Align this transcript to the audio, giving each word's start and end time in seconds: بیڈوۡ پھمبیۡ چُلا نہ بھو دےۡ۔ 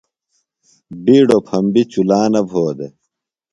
بیڈوۡ 1.03 1.43
پھمبیۡ 1.47 1.87
چُلا 1.91 2.21
نہ 2.33 2.41
بھو 2.49 2.63
دےۡ۔ 2.77 2.93